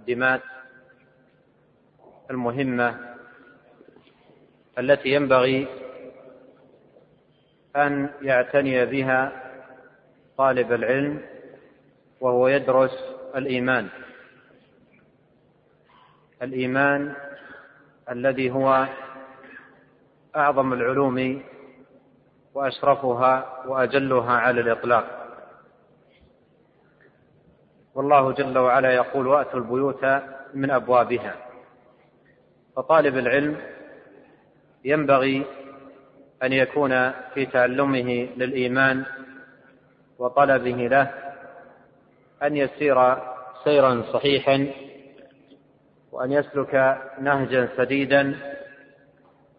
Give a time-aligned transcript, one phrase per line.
[0.00, 0.42] المقدمات
[2.30, 3.16] المهمة
[4.78, 5.68] التي ينبغي
[7.76, 9.32] أن يعتني بها
[10.38, 11.20] طالب العلم
[12.20, 12.90] وهو يدرس
[13.36, 13.88] الإيمان.
[16.42, 17.14] الإيمان
[18.10, 18.86] الذي هو
[20.36, 21.42] أعظم العلوم
[22.54, 25.19] وأشرفها وأجلها على الإطلاق.
[27.94, 30.04] والله جل وعلا يقول وأتوا البيوت
[30.54, 31.34] من أبوابها.
[32.76, 33.56] فطالب العلم
[34.84, 35.44] ينبغي
[36.42, 39.04] أن يكون في تعلمه للإيمان
[40.18, 41.10] وطلبه له
[42.42, 43.16] أن يسير
[43.64, 44.66] سيرا صحيحا
[46.12, 48.36] وأن يسلك نهجا سديدا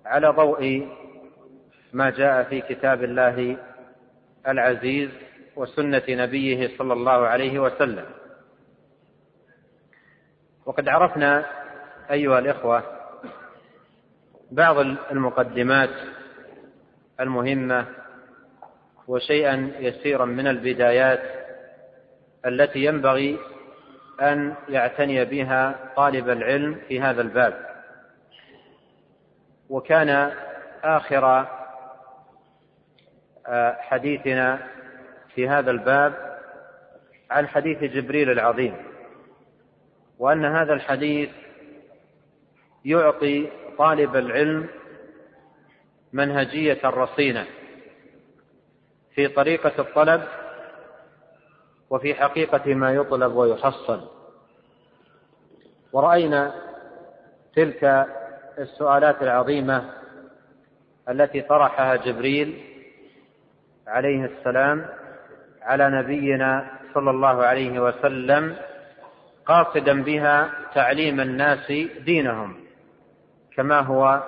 [0.05, 0.88] على ضوء
[1.93, 3.57] ما جاء في كتاب الله
[4.48, 5.09] العزيز
[5.55, 8.05] وسنة نبيه صلى الله عليه وسلم.
[10.71, 11.45] وقد عرفنا
[12.11, 12.84] أيها الإخوة
[14.51, 14.77] بعض
[15.12, 15.90] المقدمات
[17.20, 17.85] المهمة
[19.07, 21.21] وشيئا يسيرا من البدايات
[22.46, 23.37] التي ينبغي
[24.21, 27.65] أن يعتني بها طالب العلم في هذا الباب.
[29.70, 30.31] وكان
[30.84, 31.48] آخر
[33.48, 34.59] آه، حديثنا
[35.35, 36.40] في هذا الباب
[37.31, 38.90] عن حديث جبريل العظيم.
[40.22, 41.30] وأن هذا الحديث
[42.86, 44.68] يعطي طالب العلم
[46.14, 47.46] منهجية رصينة
[49.16, 50.22] في طريقة الطلب
[51.90, 54.08] وفي حقيقة ما يطلب ويحصل.
[55.94, 56.54] ورأينا
[57.55, 58.08] تلك
[58.60, 59.90] السؤالات العظيمة
[61.10, 62.64] التي طرحها جبريل
[63.88, 64.86] عليه السلام
[65.62, 68.56] على نبينا صلى الله عليه وسلم
[69.45, 71.72] قاصدا بها تعليم الناس
[72.06, 72.56] دينهم
[73.56, 74.23] كما هو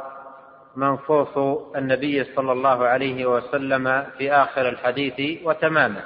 [0.76, 1.38] منصوص
[1.76, 6.04] النبي صلى الله عليه وسلم في آخر الحديث وتمامه.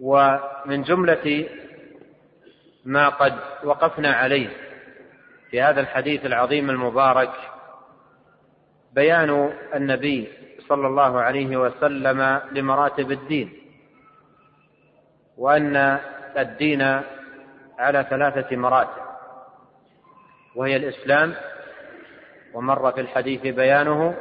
[0.00, 1.48] ومن جملة
[2.84, 3.34] ما قد
[3.64, 4.48] وقفنا عليه
[5.50, 7.30] في هذا الحديث العظيم المبارك
[8.92, 10.28] بيان النبي
[10.68, 13.52] صلى الله عليه وسلم لمراتب الدين
[15.38, 15.98] وأن
[16.38, 16.82] الدين
[17.78, 19.02] على ثلاثة مراتب
[20.54, 21.34] وهي الإسلام
[22.54, 24.14] ومر في الحديث بيانه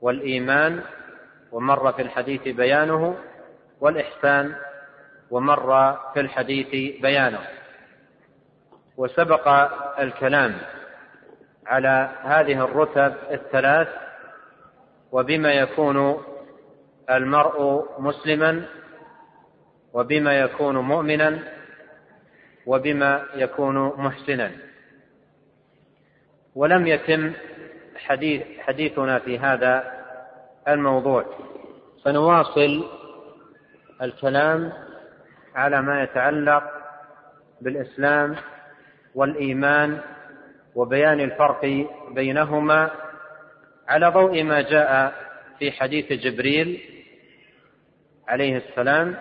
[0.00, 0.82] والإيمان
[1.52, 3.16] ومر في الحديث بيانه
[3.80, 4.54] والإحسان
[5.30, 7.40] ومر في الحديث بيانه.
[8.96, 9.48] وسبق
[10.00, 10.54] الكلام
[11.66, 13.88] على هذه الرتب الثلاث
[15.12, 16.22] وبما يكون
[17.10, 18.64] المرء مسلما
[19.92, 21.38] وبما يكون مؤمنا
[22.66, 24.50] وبما يكون محسنا.
[26.54, 27.32] ولم يتم
[27.96, 29.92] حديث حديثنا في هذا
[30.68, 31.24] الموضوع.
[32.04, 32.84] سنواصل
[34.02, 34.72] الكلام
[35.54, 36.64] على ما يتعلق
[37.60, 38.36] بالإسلام
[39.14, 40.00] والإيمان
[40.74, 42.90] وبيان الفرق بينهما
[43.88, 45.14] على ضوء ما جاء
[45.58, 46.80] في حديث جبريل
[48.28, 49.16] عليه السلام.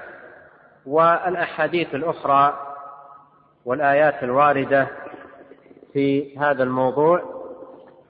[0.88, 2.74] والأحاديث الأخرى
[3.66, 4.88] والآيات الواردة
[5.94, 7.38] في هذا الموضوع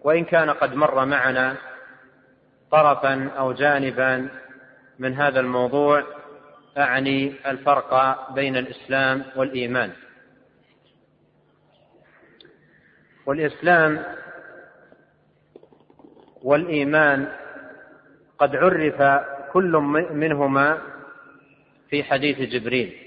[0.04, 1.56] وإن كان قد مر معنا
[2.72, 4.30] طرفا أو جانبا
[5.00, 6.04] من هذا الموضوع
[6.78, 9.92] أعني الفرق بين الإسلام والإيمان.
[13.26, 14.04] والإسلام
[16.44, 17.28] والإيمان
[18.40, 19.24] قد عرف
[19.54, 19.72] كل
[20.12, 20.97] منهما
[21.90, 22.98] في حديث جبريل.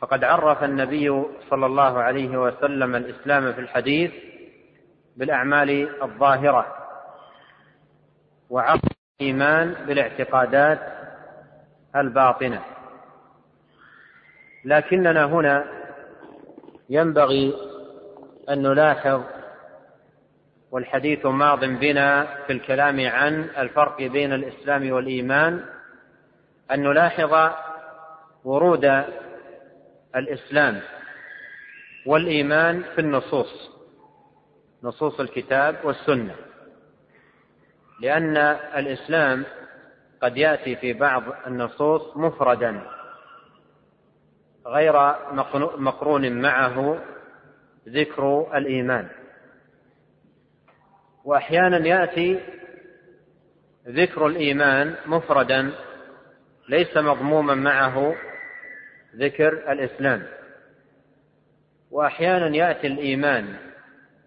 [0.00, 4.12] فقد عرف النبي صلى الله عليه وسلم الإسلام في الحديث
[5.16, 6.76] بالأعمال الظاهرة
[8.50, 8.80] وعرف
[9.20, 10.80] الإيمان بالاعتقادات
[11.96, 12.62] الباطنة.
[14.64, 15.64] لكننا هنا
[16.90, 17.54] ينبغي
[18.50, 19.22] أن نلاحظ
[20.70, 25.64] والحديث ماض بنا في الكلام عن الفرق بين الإسلام والإيمان
[26.70, 27.52] أن نلاحظ
[28.44, 29.04] ورود
[30.16, 30.80] الإسلام
[32.06, 33.70] والإيمان في النصوص
[34.82, 36.34] نصوص الكتاب والسنة.
[38.00, 38.36] لأن
[38.76, 39.44] الإسلام
[40.22, 42.82] قد يأتي في بعض النصوص مفردا
[44.66, 45.14] غير
[45.76, 46.98] مقرون معه
[47.88, 49.08] ذكر الإيمان.
[51.24, 52.40] وأحيانا يأتي
[53.88, 55.72] ذكر الإيمان مفردا
[56.68, 58.14] ليس مضموما معه
[59.16, 60.26] ذكر الإسلام.
[61.90, 63.56] وأحيانا يأتي الإيمان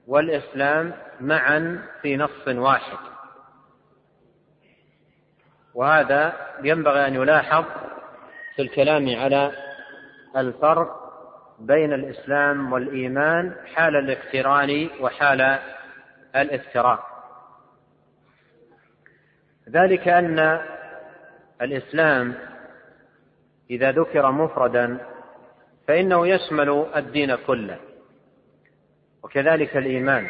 [0.08, 2.98] والإسلام معا في نص واحد.
[5.74, 7.66] وهذا ينبغي أن يلاحظ
[8.56, 9.52] في الكلام على
[10.38, 11.08] الفرق
[11.60, 15.60] بين الإسلام والإيمان حال الاقتران وحال
[16.36, 17.08] الافتراق
[19.70, 20.62] ذلك أن
[21.62, 22.36] الإسلام
[23.70, 24.98] إذا ذكر مفردا
[25.88, 27.78] فإنه يشمل الدين كله
[29.24, 30.28] وكذلك الإيمان.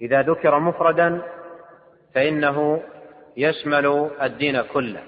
[0.00, 1.22] إذا ذكر مفردا
[2.14, 2.82] فإنه
[3.36, 5.02] يشمل الدين كله.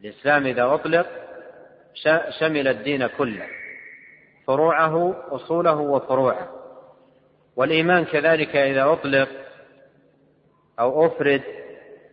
[0.00, 1.06] الإسلام إذا أطلق
[2.40, 3.46] شمل الدين كله
[4.46, 6.48] فروعه أصوله وفروعه.
[7.56, 9.28] والإيمان كذلك إذا أطلق
[10.80, 11.42] أو أفرد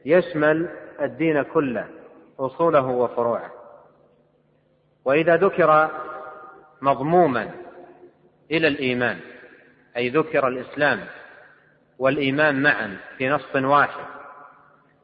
[0.06, 0.70] يشمل
[1.02, 1.88] الدين كله
[2.40, 3.52] أصوله وفروعه.
[5.06, 5.90] وإذا ذكر
[6.82, 7.52] مضموما
[8.52, 9.20] إلى الإيمان
[9.98, 11.00] أي ذكر الإسلام
[12.00, 14.06] والإيمان معا في نص واحد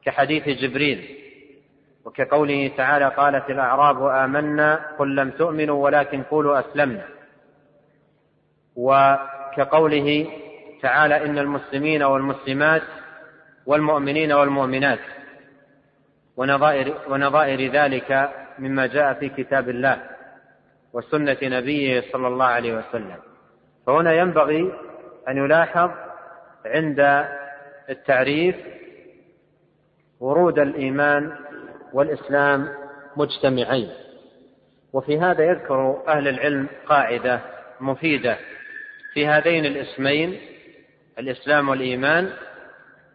[0.04, 1.18] كحديث جبريل
[2.04, 7.04] وكقوله تعالى قالت الأعراب آمنا قل لم تؤمنوا ولكن قولوا أسلمنا.
[8.76, 10.26] وكقوله
[10.82, 12.82] تعالى إن المسلمين والمسلمات
[13.66, 14.98] والمؤمنين والمؤمنات.
[16.36, 20.02] ونظائر, ونظائر ذلك مما جاء في كتاب الله
[20.92, 23.18] وسنة نبيه صلى الله عليه وسلم.
[23.86, 24.72] فهنا ينبغي
[25.28, 25.90] أن يلاحظ
[26.66, 27.26] عند
[27.90, 28.56] التعريف
[30.20, 31.36] ورود الإيمان
[31.92, 32.68] والإسلام
[33.16, 33.90] مجتمعين.
[34.92, 37.40] وفي هذا يذكر أهل العلم قاعدة
[37.80, 38.38] مفيدة.
[39.14, 40.40] في هذين الاسمين
[41.18, 42.30] الإسلام والإيمان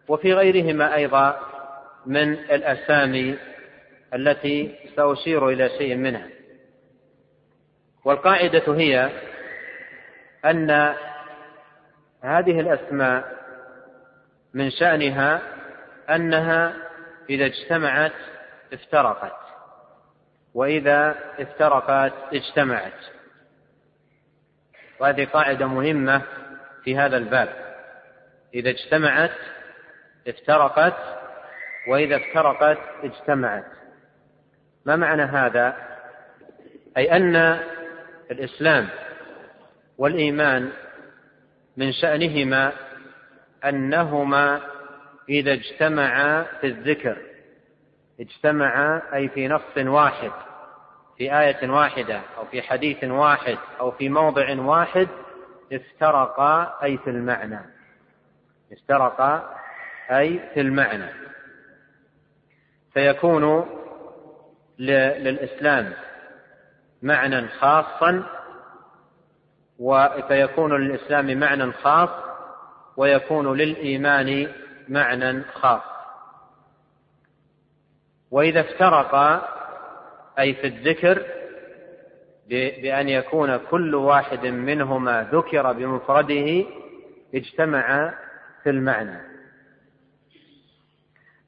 [0.08, 1.49] وفي غيرهما أيضا
[2.06, 3.38] من الأسامي
[4.14, 6.28] التي سأشير إلى شيء منها.
[8.04, 9.10] والقاعدة هي
[10.44, 10.94] أن
[12.22, 13.40] هذه الأسماء
[14.54, 15.42] من شأنها
[16.10, 16.76] أنها
[17.30, 18.12] إذا اجتمعت
[18.72, 19.36] افترقت
[20.54, 23.00] وإذا افترقت اجتمعت.
[25.00, 26.22] وهذه قاعدة مهمة
[26.84, 27.76] في هذا الباب.
[28.54, 29.36] إذا اجتمعت
[30.28, 31.19] افترقت
[31.88, 33.64] وإذا افترقت اجتمعت.
[34.86, 35.76] ما معنى هذا؟
[36.96, 37.60] أي أن
[38.30, 38.88] الإسلام
[39.98, 40.72] والإيمان
[41.76, 42.72] من شأنهما
[43.64, 44.60] أنهما
[45.28, 47.16] إذا اجتمعا في الذكر.
[48.20, 50.32] اجتمعا أي في نص واحد
[51.18, 55.08] في آية واحدة أو في حديث واحد أو في موضع واحد
[55.72, 57.60] افترقا أي في المعنى.
[58.72, 59.54] افترقا
[60.10, 61.29] أي في المعنى.
[62.94, 63.66] فيكون
[64.78, 65.92] للإسلام
[67.02, 68.22] معنى خاصا
[70.28, 72.10] فيكون للإسلام معنى خاص
[72.96, 74.48] ويكون للإيمان
[74.88, 75.82] معنى خاص.
[78.30, 79.48] وإذا افترقا
[80.38, 81.22] أي في الذكر
[82.82, 86.64] بأن يكون كل واحد منهما ذكر بمفرده
[87.34, 88.14] اجتمع
[88.62, 89.29] في المعنى.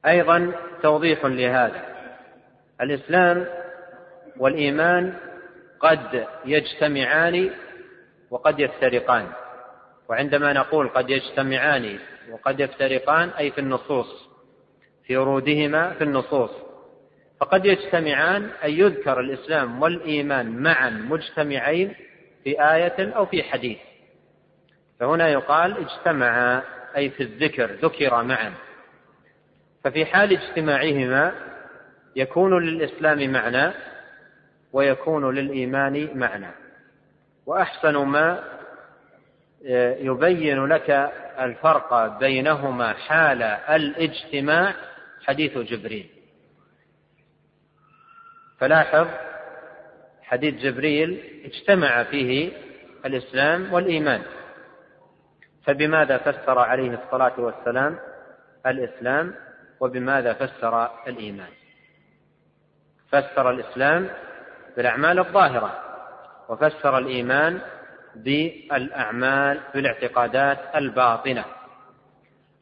[0.06, 0.52] أيضا
[0.82, 1.82] توضيح لهذا.
[2.80, 3.46] الإسلام
[4.36, 5.14] والإيمان
[5.80, 7.50] قد يجتمعان
[8.30, 9.26] وقد يفترقان.
[10.08, 11.98] وعندما نقول قد يجتمعان
[12.30, 14.28] وقد يفترقان أي في النصوص
[15.04, 16.50] في ورودهما في النصوص.
[17.40, 21.94] فقد يجتمعان أي يذكر الإسلام والإيمان معا مجتمعين
[22.44, 23.78] في آية أو في حديث.
[25.00, 26.62] فهنا يقال اجتمعا
[26.96, 28.52] أي في الذكر ذكر معا.
[29.84, 31.32] ففي حال اجتماعهما
[32.16, 33.72] يكون للإسلام معنى
[34.72, 36.50] ويكون للإيمان معنى.
[37.46, 38.44] وأحسن ما
[40.00, 40.90] يبين لك
[41.40, 44.74] الفرق بينهما حال الاجتماع
[45.24, 46.10] حديث جبريل.
[48.58, 49.06] فلاحظ
[50.22, 52.52] حديث جبريل اجتمع فيه
[53.06, 54.22] الإسلام والإيمان.
[55.64, 57.98] فبماذا فسر عليه الصلاة والسلام
[58.66, 59.34] الإسلام؟
[59.82, 61.50] وبماذا فسر الإيمان؟
[63.08, 64.08] فسر الإسلام
[64.76, 65.72] بالأعمال الظاهرة
[66.48, 67.60] وفسر الإيمان
[68.14, 71.44] بالأعمال بالاعتقادات الباطنة.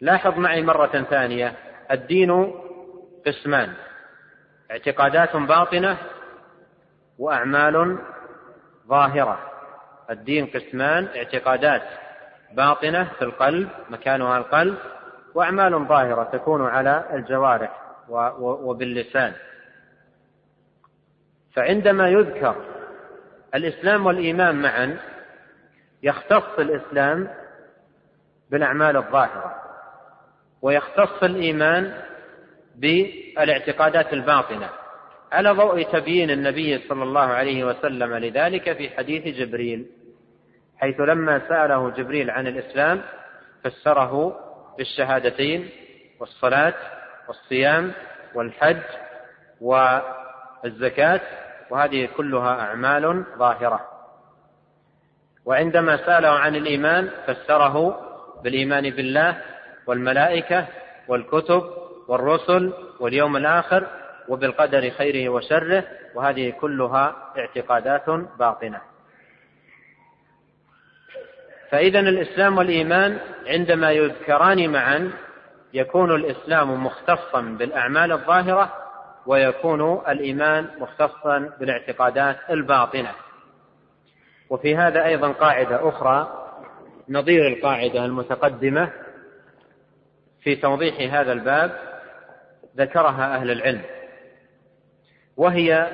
[0.01, 1.53] لاحظ معي مرة ثانية
[1.91, 2.55] الدين
[3.27, 3.75] قسمان
[4.71, 5.97] اعتقادات باطنة
[7.19, 7.99] وأعمال
[8.89, 9.39] ظاهرة.
[10.11, 11.83] الدين قسمان اعتقادات
[12.53, 14.79] باطنة في القلب مكانها القلب
[15.35, 17.81] وأعمال ظاهرة تكون على الجوارح
[18.41, 19.33] وباللسان.
[21.53, 22.57] فعندما يذكر
[23.55, 24.99] الإسلام والإيمان معا
[26.03, 27.29] يختص الإسلام
[28.51, 29.55] بالأعمال الظاهرة
[30.63, 32.03] ويختص الإيمان
[32.77, 34.69] بالاعتقادات الباطنة.
[35.33, 39.87] على ضوء تبيين النبي صلى الله عليه وسلم لذلك في حديث جبريل
[40.77, 43.03] حيث لما سأله جبريل عن الإسلام
[43.65, 44.41] فسره
[44.81, 45.71] بالشهادتين
[46.21, 46.75] والصلاة
[47.29, 47.93] والصيام
[48.35, 48.83] والحج
[49.61, 51.21] والزكاة
[51.71, 53.81] وهذه كلها أعمال ظاهرة.
[55.45, 58.01] وعندما سأله عن الإيمان فسره
[58.45, 59.43] بالإيمان بالله
[59.87, 60.67] والملائكة
[61.09, 61.63] والكتب
[62.09, 63.87] والرسل واليوم الآخر
[64.29, 65.85] وبالقدر خيره وشره
[66.15, 68.90] وهذه كلها اعتقادات باطنة.
[71.71, 75.13] فإذا الإسلام والإيمان عندما يذكران معا
[75.75, 78.73] يكون الإسلام مختصا بالأعمال الظاهرة
[79.27, 83.11] ويكون الإيمان مختصا بالاعتقادات الباطنة.
[84.51, 86.47] وفي هذا أيضا قاعدة أخرى
[87.09, 88.91] نظير القاعدة المتقدمة
[90.43, 91.79] في توضيح هذا الباب
[92.77, 93.83] ذكرها أهل العلم.
[95.37, 95.91] وهي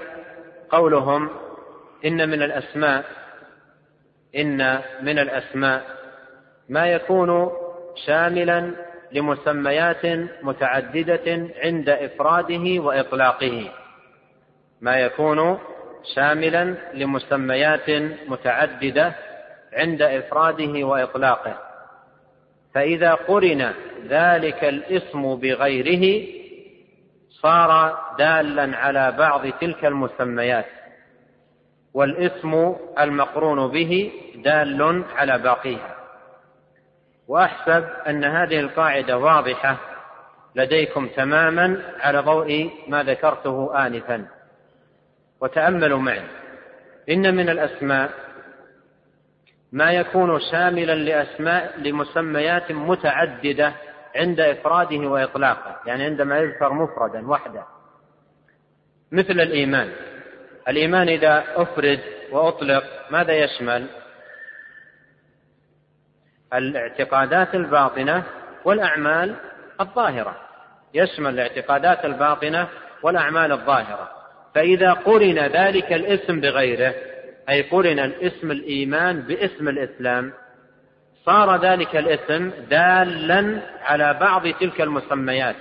[0.70, 1.30] قولهم
[2.04, 3.04] إن من الأسماء
[4.36, 5.82] إن من الأسماء
[6.68, 7.50] ما يكون
[8.06, 8.70] شاملا
[9.12, 10.06] لمسميات
[10.42, 13.70] متعددة عند إفراده وإطلاقه.
[14.80, 15.58] ما يكون
[16.14, 17.90] شاملا لمسميات
[18.28, 19.14] متعددة
[19.72, 21.58] عند إفراده وإطلاقه.
[22.74, 23.72] فإذا قرن
[24.08, 26.26] ذلك الاسم بغيره
[27.30, 30.66] صار دالا على بعض تلك المسميات.
[31.96, 35.96] والاسم المقرون به دال على باقيها.
[37.28, 39.76] وأحسب أن هذه القاعدة واضحة
[40.54, 44.26] لديكم تماما على ضوء ما ذكرته انفا.
[45.40, 46.22] وتأملوا معي.
[47.10, 48.10] إن من الأسماء
[49.72, 53.72] ما يكون شاملا لأسماء لمسميات متعددة
[54.16, 57.64] عند إفراده وإطلاقه يعني عندما يذكر مفردا وحده.
[59.12, 60.15] مثل الإيمان.
[60.68, 63.86] الإيمان إذا أفرد وأطلق ماذا يشمل؟
[66.54, 68.22] الاعتقادات الباطنة
[68.64, 69.34] والأعمال
[69.80, 70.36] الظاهرة.
[70.94, 72.68] يشمل الاعتقادات الباطنة
[73.02, 74.10] والأعمال الظاهرة.
[74.54, 76.94] فإذا قرن ذلك الاسم بغيره
[77.48, 80.32] أي قرن الاسم الإيمان باسم الإسلام
[81.24, 85.56] صار ذلك الاسم دالا على بعض تلك المسميات.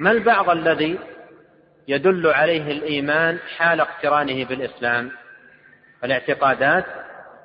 [0.00, 0.98] ما البعض الذي
[1.90, 5.10] يدل عليه الإيمان حال اقترانه بالإسلام.
[6.04, 6.84] الاعتقادات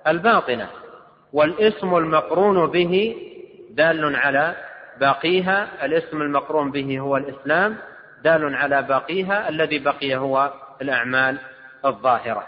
[0.08, 0.70] الباطنة
[1.34, 3.16] والإسم المقرون به
[3.70, 4.56] دال على
[5.00, 7.78] باقيها الإسم المقرون به هو الإسلام
[8.24, 11.38] دال على باقيها الذي بقي هو الأعمال
[11.86, 12.48] الظاهرة.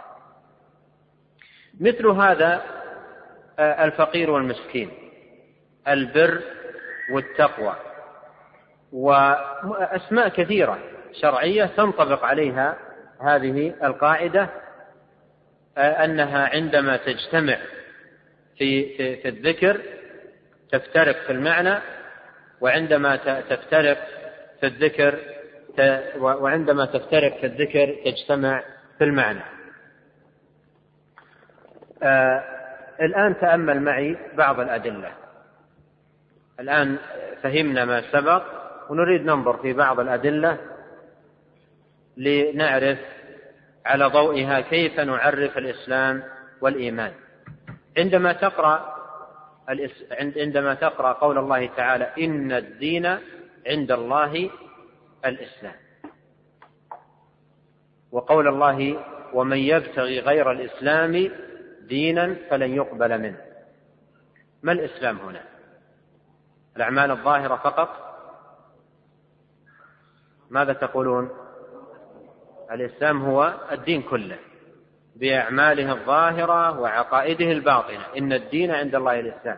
[1.79, 2.61] مثل هذا
[3.59, 4.89] آه، الفقير والمسكين
[5.87, 6.41] البر
[7.11, 7.75] والتقوى
[8.91, 10.79] وأسماء كثيرة.
[11.13, 12.77] شرعية تنطبق عليها
[13.21, 14.49] هذه القاعدة
[15.77, 17.57] آه، أنها عندما تجتمع
[18.57, 19.81] في في, في الذكر
[20.71, 21.79] تفترق في المعنى
[22.61, 23.15] وعندما
[23.49, 23.97] تفترق
[24.59, 25.19] في الذكر
[26.17, 28.63] وعندما تفترق في الذكر تجتمع
[28.97, 29.43] في المعنى.
[32.03, 32.43] آه
[33.01, 35.11] الآن تأمل معي بعض الأدلة.
[36.59, 36.97] الآن
[37.43, 38.43] فهمنا ما سبق
[38.89, 40.57] ونريد ننظر في بعض الأدلة
[42.17, 42.99] لنعرف
[43.85, 46.23] على ضوئها كيف نعرف الإسلام
[46.61, 47.13] والإيمان.
[47.97, 48.97] عندما تقرأ
[50.37, 53.05] عندما تقرأ قول الله تعالى إن الدين
[53.67, 54.49] عند الله
[55.25, 55.75] الإسلام.
[58.11, 61.31] وقول الله ومن يبتغي غير الإسلام
[61.81, 63.37] دينا فلن يقبل منه.
[64.63, 65.41] ما الإسلام هنا؟
[66.75, 67.89] الأعمال الظاهرة فقط؟
[70.49, 71.46] ماذا تقولون؟
[72.71, 74.37] الإسلام هو الدين كله
[75.15, 78.05] بأعماله الظاهرة وعقائده الباطنة.
[78.17, 79.57] إن الدين عند الله الإسلام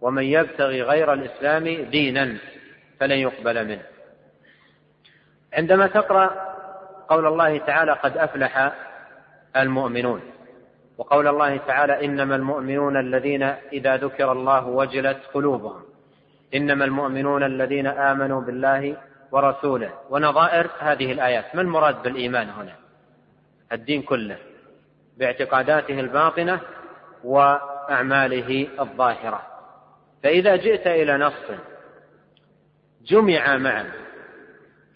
[0.00, 2.36] ومن يبتغي غير الإسلام دينا
[3.00, 3.82] فلن يقبل منه.
[5.52, 6.54] عندما تقرأ
[7.08, 8.72] قول الله تعالى قد أفلح
[9.56, 10.20] المؤمنون
[10.98, 15.82] وقول الله تعالى إنما المؤمنون الذين إذا ذكر الله وجلت قلوبهم
[16.54, 18.96] إنما المؤمنون الذين آمنوا بالله
[19.34, 21.54] ورسوله ونظائر هذه الآيات.
[21.54, 22.76] ما المراد بالإيمان هنا؟
[23.72, 24.38] الدين كله
[25.18, 26.60] باعتقاداته الباطنة
[27.24, 29.42] وأعماله الظاهرة.
[30.22, 31.50] فإذا جئت إلى نص
[33.06, 33.92] جمع معا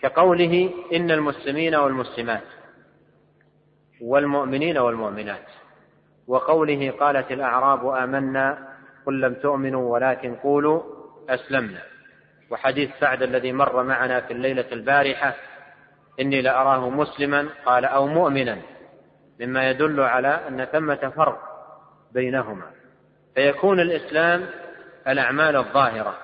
[0.00, 2.48] كقوله إن المسلمين والمسلمات
[4.00, 5.46] والمؤمنين والمؤمنات
[6.26, 8.68] وقوله قالت الأعراب آمنا
[9.06, 10.82] قل لم تؤمنوا ولكن قولوا
[11.28, 11.97] أسلمنا.
[12.50, 15.34] وحديث سعد الذي مر معنا في الليلة البارحة
[16.20, 18.58] إني لأراه مسلما قال أو مؤمنا
[19.40, 21.38] مما يدل على أن ثمة فرق
[22.12, 22.70] بينهما.
[23.34, 24.46] فيكون الإسلام
[25.08, 26.18] الأعمال الظاهرة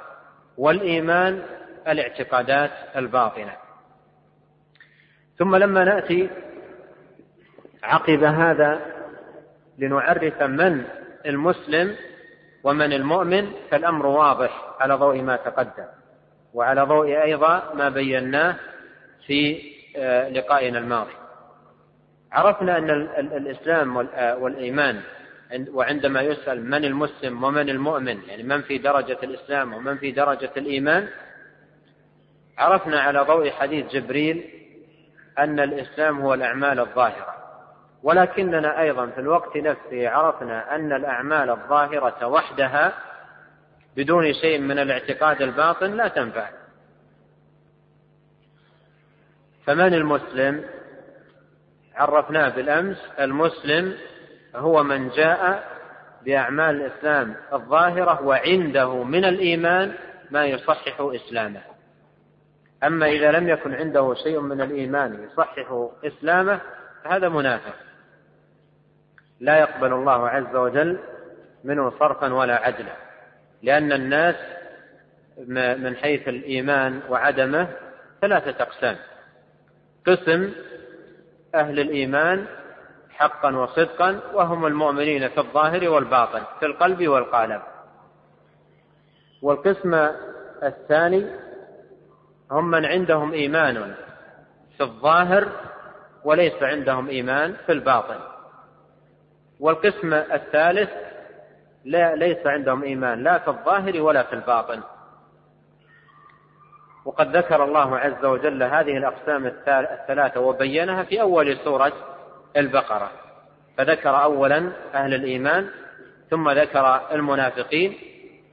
[0.59, 1.43] والإيمان
[1.89, 3.53] الاعتقادات الباطنة.
[5.39, 6.31] ثم لما نأتي
[7.83, 8.81] عقب هذا
[9.79, 10.85] لنعرف من
[11.27, 11.97] المسلم
[12.65, 15.87] ومن المؤمن فالأمر واضح على ضوء ما تقدم.
[16.55, 18.57] وعلى ضوء أيضا ما بيناه
[19.27, 21.13] في آه، لقائنا الماضي.
[22.33, 23.97] عرفنا أن الإسلام
[24.43, 25.01] والإيمان
[25.73, 31.09] وعندما يسأل من المسلم ومن المؤمن يعني من في درجة الإسلام ومن في درجة الإيمان
[32.59, 34.45] عرفنا على ضوء حديث جبريل
[35.39, 37.35] أن الإسلام هو الأعمال الظاهرة.
[38.03, 42.93] ولكننا أيضا في الوقت نفسه عرفنا أن الأعمال الظاهرة وحدها
[43.97, 46.49] بدون شيء من الاعتقاد الباطن لا تنفع.
[49.67, 50.65] فمن المسلم؟
[51.95, 53.97] عرفناه بالأمس المسلم
[54.57, 55.69] هو من جاء
[56.25, 59.95] بأعمال الإسلام الظاهرة وعنده من الإيمان
[60.31, 61.61] ما يصحح إسلامه.
[62.85, 66.61] أما إذا لم يكن عنده شيء من الإيمان يصحح إسلامه
[67.05, 67.75] فهذا منافق.
[69.41, 70.99] لا يقبل الله عز وجل
[71.65, 73.04] منه صرفا ولا عدلا.
[73.65, 74.37] لأن الناس
[75.79, 77.69] من حيث الإيمان وعدمه
[78.21, 78.97] ثلاثة أقسام.
[80.07, 80.53] قسم
[81.55, 82.47] أهل الإيمان
[83.11, 87.63] حقا وصدقا وهم المؤمنين في الظاهر والباطن في القلب والقالب.
[89.43, 89.95] والقسم
[90.63, 91.27] الثاني
[92.51, 93.95] هم من عندهم إيمان
[94.77, 95.49] في الظاهر
[96.25, 98.19] وليس عندهم إيمان في الباطن.
[99.61, 100.91] والقسم الثالث
[101.85, 104.83] لا ليس عندهم إيمان لا في الظاهر ولا في الباطن.
[107.05, 111.93] وقد ذكر الله عز وجل هذه الأقسام الثلاثة وبينها في أول سورة
[112.57, 113.11] البقرة.
[113.77, 115.69] فذكر أولا أهل الإيمان
[116.31, 117.95] ثم ذكر المنافقين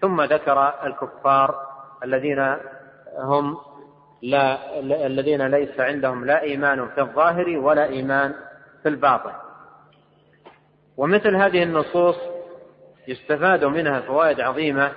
[0.01, 1.55] ثم ذكر الكفار
[2.03, 2.58] الذين
[3.19, 3.58] هم
[4.21, 8.34] لا الذين ليس عندهم لا إيمان في الظاهر ولا إيمان
[8.84, 9.32] في الباطن.
[10.97, 12.15] ومثل هذه النصوص
[13.07, 14.91] يستفاد منها فوائد عظيمة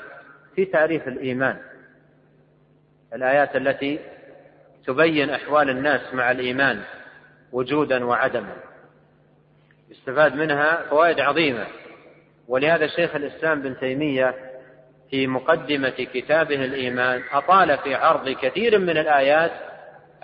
[0.55, 1.57] في تعريف الإيمان.
[3.15, 3.99] الآيات التي
[4.87, 6.81] تبين أحوال الناس مع الإيمان
[7.53, 8.57] وجودا وعدما.
[9.91, 11.67] يستفاد منها فوائد عظيمة.
[12.49, 14.35] ولهذا شيخ الإسلام بن تيمية
[15.11, 19.53] في مقدمة كتابه الإيمان أطال في عرض كثير من الآيات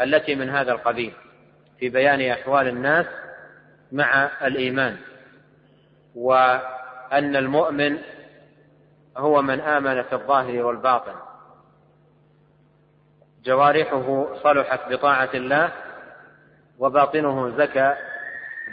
[0.01, 1.13] التي من هذا القبيل
[1.79, 3.07] في بيان أحوال الناس
[3.93, 4.97] مع الإيمان.
[7.11, 7.99] وأن المؤمن
[9.17, 11.15] هو من آمن في الظاهر والباطن.
[13.45, 15.73] جوارحه صلحت بطاعة الله
[16.79, 17.95] وباطنه زكى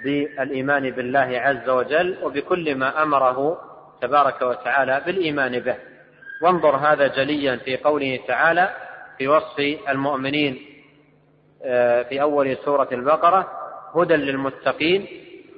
[0.04, 3.58] بالإيمان بالله عز وجل وبكل ما أمره
[4.02, 5.76] تبارك وتعالى بالإيمان به.
[6.42, 8.70] وانظر هذا جليا في قوله تعالى
[9.18, 10.60] في وصف المؤمنين
[11.64, 13.52] آه، في أول سورة البقرة
[13.96, 15.08] هدى للمتقين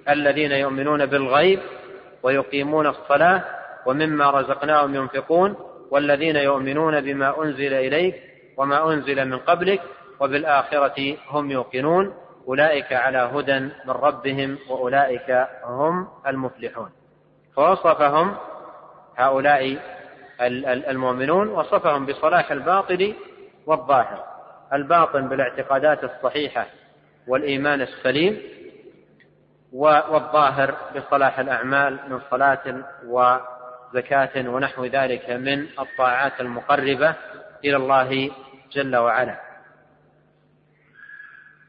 [0.09, 1.59] الذين يؤمنون بالغيب
[2.23, 3.43] ويقيمون الصلاة
[3.85, 5.55] ومما رزقناهم ينفقون
[5.91, 8.15] والذين يؤمنون بما أنزل إليك
[8.57, 9.81] وما أنزل من قبلك
[10.19, 12.13] وبالآخرة هم يوقنون
[12.47, 16.89] أولئك على هدى من ربهم وأولئك هم المفلحون.
[17.55, 18.35] فوصفهم
[19.17, 19.77] هؤلاء
[20.89, 23.13] المؤمنون وصفهم بصلاح الباطن
[23.65, 24.23] والظاهر.
[24.73, 26.65] الباطن بالاعتقادات الصحيحة
[27.27, 28.39] والإيمان السليم
[29.73, 37.15] والظاهر بصلاح الأعمال من صلاة وزكاة ونحو ذلك من الطاعات المقربة
[37.65, 38.31] إلى الله
[38.71, 39.39] جل وعلا.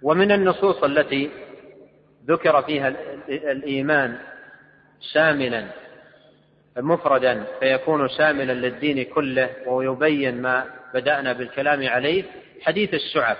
[0.03, 1.31] ومن النصوص التي
[2.27, 2.89] ذكر فيها
[3.29, 4.19] الإيمان
[5.13, 5.65] شاملا
[6.77, 12.25] مفردا فيكون شاملا للدين كله ويبين ما بدأنا بالكلام عليه
[12.63, 13.37] حديث الشعب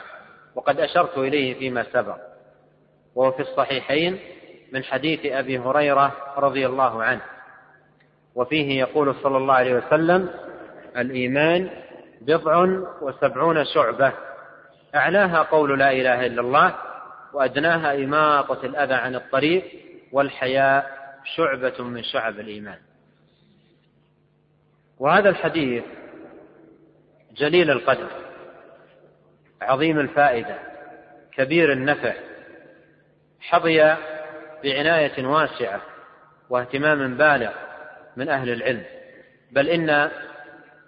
[0.55, 2.17] وقد أشرت إليه فيما سبق
[3.15, 4.19] وهو في الصحيحين
[4.73, 7.21] من حديث أبي هريرة رضي الله عنه.
[8.35, 10.31] وفيه يقول صلى الله عليه وسلم
[10.97, 11.71] الإيمان
[12.21, 12.67] بضع
[13.03, 14.13] وسبعون شعبة.
[14.95, 16.75] أعلاها قول لا إله إلا الله
[17.33, 19.65] وأدناها إماطة الأذى عن الطريق
[20.13, 20.99] والحياء
[21.37, 22.79] شعبة من شعب الإيمان.
[24.99, 25.85] وهذا الحديث
[27.37, 28.09] جليل القدر
[29.63, 30.59] عظيم الفائدة
[31.33, 32.15] كبير النفع
[33.41, 33.97] حظي
[34.65, 35.83] بعناية واسعة
[36.51, 37.51] واهتمام بالغ
[38.17, 38.83] من أهل العلم.
[39.53, 40.11] بل إن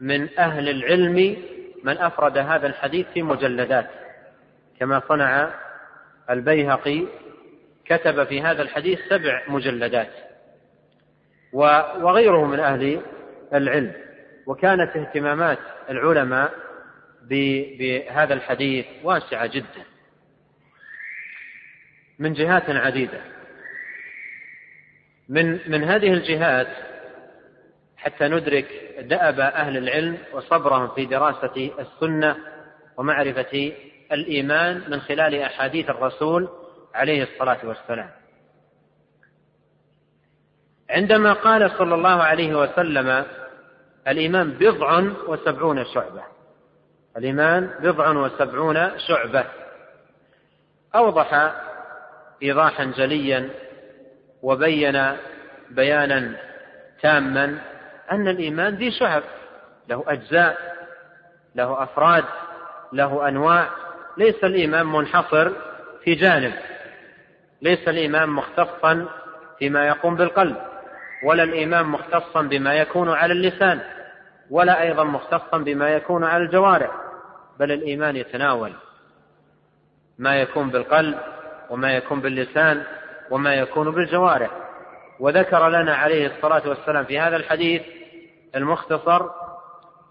[0.00, 1.37] من أهل العلم
[1.85, 3.90] من أفرد هذا الحديث في مجلدات.
[4.80, 5.50] كما صنع
[6.30, 7.06] البيهقي
[7.85, 10.11] كتب في هذا الحديث سبع مجلدات.
[11.52, 13.00] وغيره من أهل
[13.54, 13.92] العلم.
[14.46, 15.58] وكانت اهتمامات
[15.90, 16.52] العلماء
[17.22, 19.85] بهذا الحديث واسعة جدا.
[22.18, 23.31] من جهات عديدة.
[25.32, 26.68] من من هذه الجهات
[27.96, 28.66] حتى ندرك
[29.00, 32.36] دأب أهل العلم وصبرهم في دراسة السنة
[32.96, 33.72] ومعرفة
[34.12, 36.48] الإيمان من خلال أحاديث الرسول
[36.94, 38.10] عليه الصلاة والسلام.
[40.90, 43.24] عندما قال صلى الله عليه وسلم
[44.08, 46.22] الإيمان بضع وسبعون شعبة.
[47.16, 49.44] الإيمان بضع وسبعون شعبة.
[50.94, 51.52] أوضح
[52.42, 53.50] إيضاحا جليا
[54.42, 55.16] وبين
[55.70, 56.37] بيانا
[57.02, 57.59] تاما
[58.12, 59.22] أن الإيمان ذي شعب
[59.88, 60.57] له أجزاء
[61.55, 62.24] له أفراد
[62.92, 63.68] له أنواع.
[64.16, 65.50] ليس الإيمان منحصر
[66.05, 66.52] في جانب
[67.62, 69.09] ليس الإيمان مختصا
[69.59, 70.57] فيما يقوم بالقلب
[71.24, 73.81] ولا الإيمان مختصا بما يكون على اللسان
[74.50, 76.90] ولا أيضا مختصا بما يكون على الجوارح
[77.59, 78.72] بل الإيمان يتناول
[80.18, 81.18] ما يكون بالقلب
[81.70, 82.83] وما يكون باللسان.
[83.32, 84.50] وما يكون بالجوارح.
[85.20, 87.82] وذكر لنا عليه الصلاة والسلام في هذا الحديث
[88.56, 89.30] المختصر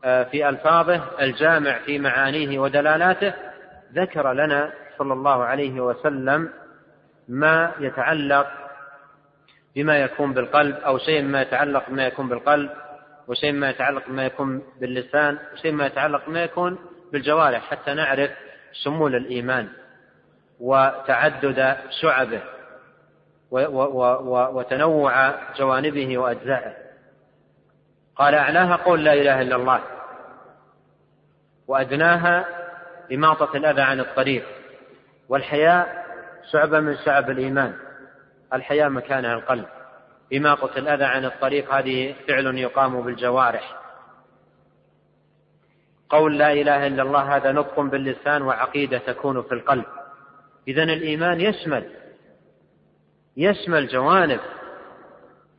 [0.04, 3.34] آه، في ألفاظه الجامع في معانيه ودلالاته
[3.94, 6.50] ذكر لنا صلى الله عليه وسلم
[7.28, 8.48] ما يتعلق
[9.76, 12.70] بما يكون بالقلب أو شيء ما يتعلق بما يكون بالقلب
[13.28, 16.78] وشيء ما يتعلق بما يكون باللسان وشيء ما يتعلق بما يكون
[17.12, 18.32] بالجوارح حتى نعرف
[18.84, 19.68] شمول الإيمان
[20.60, 22.42] وتعدد شعبه.
[23.52, 26.74] وتنوع جوانبه وأجزائه.
[28.16, 29.82] قال أعلاها قول لا إله إلا الله.
[31.68, 32.46] وأدناها
[33.12, 34.46] إماطة الأذى عن الطريق.
[35.30, 36.06] والحياء
[36.52, 37.74] شعبة من شعب الإيمان.
[38.54, 39.66] الحياء مكانها القلب.
[40.34, 43.82] إماطة الأذى عن الطريق هذه فعل يقام بالجوارح.
[46.10, 49.86] قول لا إله إلا الله هذا نطق باللسان وعقيدة تكون في القلب.
[50.68, 52.01] إذا الإيمان يشمل
[53.38, 54.40] يشمل جوانب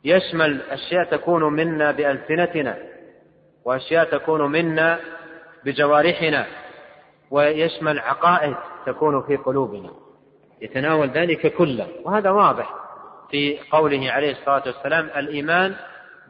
[0.05, 2.79] يشمل أشياء تكون منا بألسنتنا
[3.65, 5.01] وأشياء تكون منا
[5.65, 6.47] بجوارحنا
[7.31, 8.57] ويشمل عقائد
[8.87, 9.91] تكون في قلوبنا.
[10.63, 11.89] يتناول ذلك كله.
[12.05, 12.75] وهذا واضح
[13.31, 15.75] في قوله عليه الصلاة والسلام الإيمان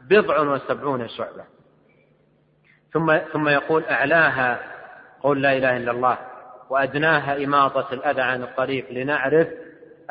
[0.09, 1.43] بضع وسبعون شعبة.
[2.93, 4.59] ثم ثم يقول أعلاها
[5.23, 6.17] قول لا إله إلا الله
[6.69, 9.47] وأدناها إماطة الأذى عن الطريق لنعرف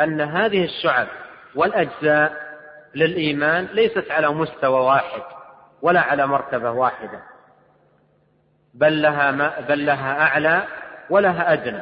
[0.01, 1.07] أن هذه الشعب
[1.55, 2.53] والأجزاء
[2.95, 5.23] للإيمان ليست على مستوى واحد
[5.83, 7.23] ولا على مرتبة واحدة.
[8.75, 10.63] بل لها ما بل لها أعلى
[11.11, 11.81] ولها أدنى.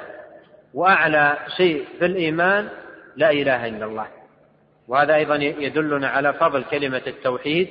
[0.75, 2.69] وأعلى شيء في الإيمان
[3.17, 4.07] لا إله إلا الله.
[4.89, 7.69] وهذا أيضا يدلنا على فضل كلمة التوحيد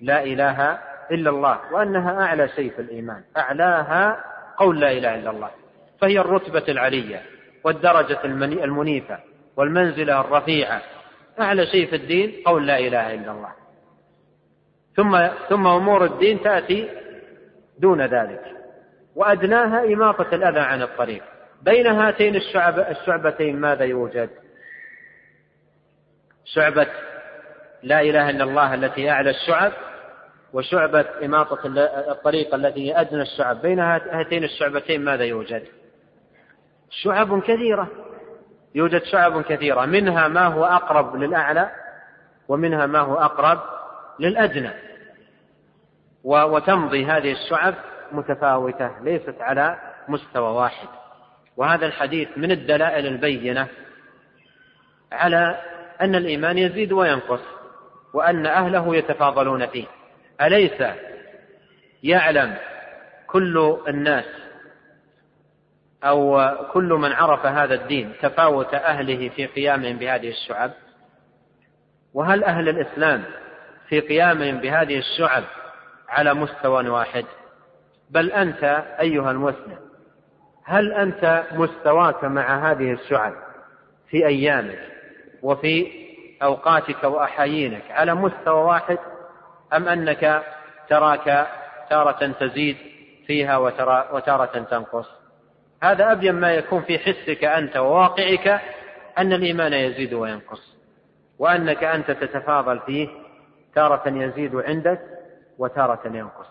[0.00, 0.78] لا إله
[1.10, 3.22] إلا الله وأنها أعلى شيء في الإيمان.
[3.36, 4.24] أعلاها
[4.56, 5.50] قول لا إله إلا الله.
[6.00, 7.22] فهي الرتبة العلية
[7.64, 8.24] والدرجة
[8.64, 9.18] المنيفة.
[9.56, 10.82] والمنزلة الرفيعة.
[11.40, 13.52] أعلى شيء في الدين قول لا إله إلا الله.
[14.96, 16.88] ثم ثم أمور الدين تأتي
[17.78, 18.42] دون ذلك.
[19.16, 21.22] وأدناها إماطة الأذى عن الطريق.
[21.62, 24.30] بين هاتين الشعب الشعبتين ماذا يوجد؟
[26.44, 26.86] شعبة
[27.82, 29.72] لا إله إلا الله التي أعلى الشعب
[30.52, 31.58] وشعبة إماطة
[32.10, 33.62] الطريق التي هي أدنى الشعب.
[33.62, 35.62] بين هاتين الشعبتين ماذا يوجد؟
[36.90, 37.88] شعب كثيرة.
[38.74, 39.84] يوجد شعب كثيرة.
[39.84, 41.70] منها ما هو أقرب للأعلى
[42.48, 43.60] ومنها ما هو أقرب
[44.20, 44.70] للأدنى
[46.24, 47.74] وتمضي هذه الشعب
[48.12, 50.88] متفاوتة ليست على مستوى واحد.
[51.56, 53.68] وهذا الحديث من الدلائل البينة
[55.12, 55.60] على
[56.00, 57.40] أن الإيمان يزيد وينقص
[58.14, 59.86] وأن أهله يتفاضلون فيه.
[60.40, 60.82] أليس
[62.02, 62.56] يعلم
[63.26, 64.24] كل الناس
[66.04, 70.70] أو كل من عرف هذا الدين تفاوت أهله في قيامهم بهذه الشعب.
[72.14, 73.24] وهل أهل الإسلام
[73.88, 75.44] في قيامهم بهذه الشعب
[76.08, 77.24] على مستوى واحد؟
[78.10, 79.78] بل أنت أيها المسلم
[80.64, 83.32] هل أنت مستواك مع هذه الشعب
[84.10, 84.78] في أيامك
[85.42, 85.86] وفي
[86.42, 88.98] أوقاتك وأحايينك على مستوى واحد
[89.72, 90.42] أم أنك
[90.88, 91.46] تراك
[91.90, 92.76] تارة تزيد
[93.26, 93.56] فيها
[94.12, 95.21] وتارة تنقص؟
[95.82, 98.60] هذا أبين ما يكون في حسك أنت وواقعك
[99.18, 100.76] أن الإيمان يزيد وينقص
[101.38, 103.08] وأنك أنت تتفاضل فيه
[103.74, 105.00] تارة يزيد عندك
[105.58, 106.46] وتارة ينقص.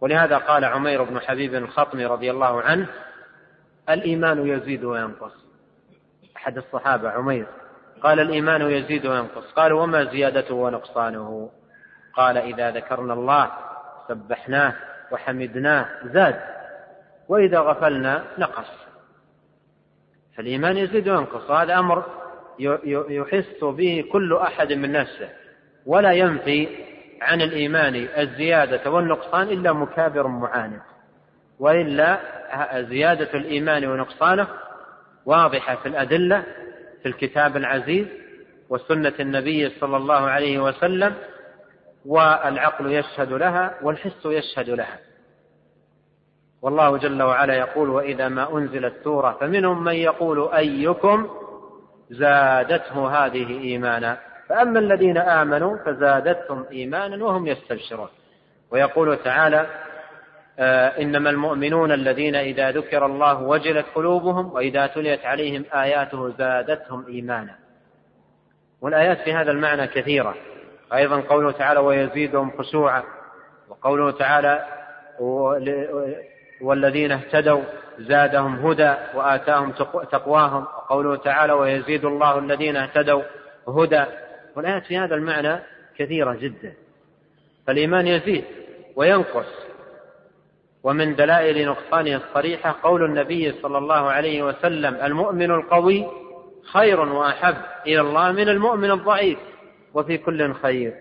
[0.00, 2.86] ولهذا قال عمير بن حبيب الخطمي رضي الله عنه
[3.88, 5.32] الإيمان يزيد وينقص.
[6.36, 7.46] أحد الصحابة عمير
[8.02, 9.52] قال الإيمان يزيد وينقص.
[9.52, 11.50] قال وما زيادته ونقصانه؟
[12.14, 13.50] قال إذا ذكرنا الله
[14.08, 14.74] سبحناه
[15.12, 16.55] وحمدناه زاد.
[17.28, 18.70] وإذا غفلنا نقص.
[20.36, 22.04] فالإيمان يزيد وينقص وهذا أمر
[23.08, 25.28] يحس به كل أحد من نفسه
[25.86, 26.68] ولا ينفي
[27.22, 30.80] عن الإيمان الزيادة والنقصان إلا مكابر معاند
[31.58, 32.20] وإلا
[32.82, 34.48] زيادة الإيمان ونقصانه
[35.26, 36.44] واضحة في الأدلة
[37.02, 38.06] في الكتاب العزيز
[38.68, 41.14] وسنة النبي صلى الله عليه وسلم
[42.06, 44.98] والعقل يشهد لها والحس يشهد لها.
[46.66, 51.28] والله جل وعلا يقول وإذا ما أنزلت سورة فمنهم من يقول أيكم
[52.10, 58.08] زادته هذه إيمانا فأما الذين آمنوا فزادتهم إيمانا وهم يستبشرون
[58.70, 59.66] ويقول تعالى
[60.58, 67.54] آه إنما المؤمنون الذين إذا ذكر الله وجلت قلوبهم وإذا تليت عليهم آياته زادتهم إيمانا.
[68.80, 70.34] والآيات في هذا المعنى كثيرة.
[70.94, 73.02] أيضا قوله تعالى ويزيدهم خشوعا
[73.68, 74.64] وقوله تعالى
[76.60, 77.62] والذين اهتدوا
[77.98, 79.72] زادهم هدى وآتاهم
[80.12, 80.62] تقواهم.
[80.62, 83.22] وقوله تعالى ويزيد الله الذين اهتدوا
[83.68, 84.04] هدى.
[84.56, 85.60] والآيات في هذا المعنى
[85.98, 86.72] كثيرة جدا.
[87.66, 88.44] فالإيمان يزيد
[88.96, 89.66] وينقص.
[90.82, 96.06] ومن دلائل نقصانه الصريحة قول النبي صلى الله عليه وسلم المؤمن القوي
[96.72, 99.38] خير وأحب إلى الله من المؤمن الضعيف.
[99.94, 100.94] وفي كل خير.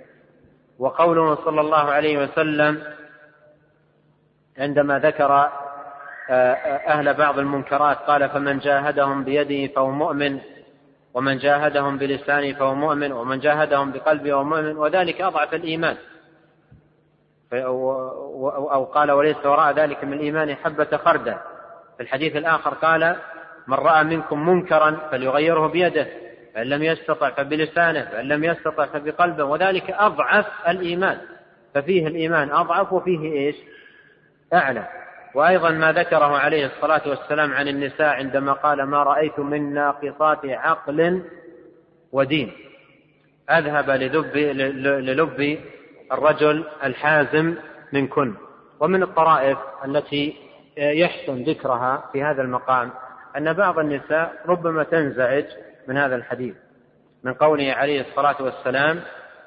[0.79, 2.83] وقوله صلى الله عليه وسلم
[4.57, 5.49] عندما ذكر
[6.29, 6.53] آه،
[6.87, 10.39] أهل بعض المنكرات قال فمن جاهدهم بيده فهو مؤمن
[11.13, 14.77] ومن جاهدهم بلسانه فهو مؤمن ومن جاهدهم بقلبه فهو مؤمن.
[14.77, 15.97] وذلك أضعف الإيمان.
[17.53, 21.37] أو قال وليس وراء ذلك من الإيمان حبة خردة
[21.97, 23.15] في الحديث الآخر قال
[23.67, 26.07] من رأى منكم منكرا فليغيره بيده
[26.55, 29.43] فإن لم يستطع فبلسانه فإن لم يستطع فبقلبه.
[29.43, 31.17] وذلك أضعف الإيمان.
[31.73, 33.55] ففيه الإيمان أضعف وفيه إيش؟
[34.53, 34.87] أعلى.
[35.33, 41.23] وأيضا ما ذكره عليه الصلاة والسلام عن النساء عندما قال ما رأيت من ناقصات عقل
[42.11, 42.51] ودين.
[43.49, 44.37] أذهب للب,
[45.05, 45.59] للب
[46.11, 47.55] الرجل الحازم
[47.93, 48.35] منكن.
[48.79, 50.35] ومن الطرائف التي
[50.77, 52.91] يحسن ذكرها في هذا المقام
[53.37, 55.45] أن بعض النساء ربما تنزعج
[55.87, 56.55] من هذا الحديث.
[57.23, 59.01] من قوله عليه الصلاة والسلام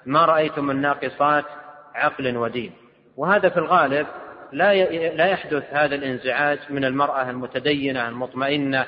[0.07, 1.45] ما رأيت من ناقصات
[1.95, 2.73] عقل ودين.
[3.17, 4.07] وهذا في الغالب
[4.53, 4.75] لا
[5.15, 8.87] لا يحدث هذا الانزعاج من المرأة المتدينة المطمئنة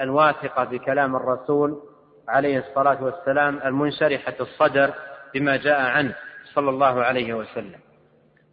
[0.00, 1.82] الواثقة بكلام الرسول
[2.28, 4.90] عليه الصلاة والسلام المنشرحة الصدر
[5.34, 6.14] بما جاء عنه
[6.54, 7.80] صلى الله عليه وسلم.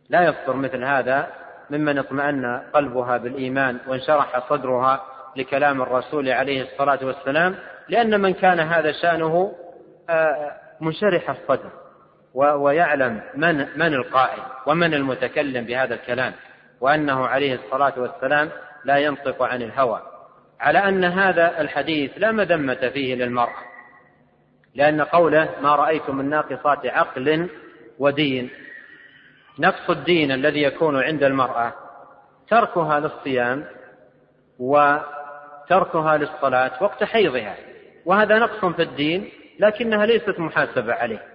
[0.10, 1.28] لا يصدر مثل هذا
[1.70, 5.04] ممن اطمأن قلبها بالإيمان وانشرح صدرها
[5.36, 7.56] لكلام الرسول عليه الصلاة والسلام
[7.90, 9.54] لأن من كان هذا شأنه
[10.82, 11.70] منشرح الصدر.
[12.34, 16.34] ويعلم من من القائل ومن المتكلم بهذا الكلام
[16.82, 18.50] وأنه عليه الصلاة والسلام
[18.86, 20.02] لا ينطق عن الهوى.
[20.60, 23.72] على أن هذا الحديث لا مذمة فيه للمراه
[24.76, 27.50] لأن قوله ما رايت من ناقصات عقل
[28.00, 28.50] ودين
[29.60, 31.74] نقص الدين الذي يكون عند المرأة
[32.50, 33.66] تركها للصيام
[34.60, 37.56] وتركها للصلاة وقت حيضها
[38.06, 41.31] وهذا نقص في الدين لكنها ليست محاسبة عليه.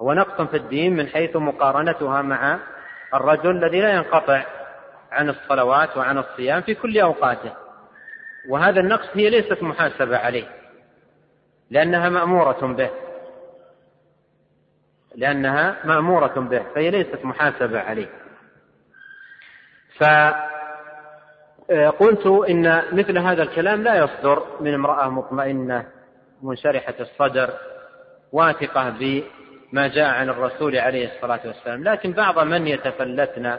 [0.00, 2.58] هو نقص في الدين من حيث مقارنتها مع
[3.14, 4.44] الرجل الذي لا ينقطع
[5.12, 7.52] عن الصلوات وعن الصيام في كل أوقاته.
[8.48, 10.48] وهذا النقص هي ليست محاسبة عليه
[11.70, 12.90] لأنها مأمورة به.
[15.14, 18.08] لأنها مأمورة به فهي ليست محاسبة عليه.
[19.98, 20.46] فقلت
[22.26, 25.86] إن مثل هذا الكلام لا يصدر من امرأة مطمئنة
[26.42, 27.50] منشرحة الصدر
[28.32, 28.90] واثقة
[29.72, 33.58] ما جاء عن الرسول عليه الصلاة والسلام لكن بعض من يتفلتن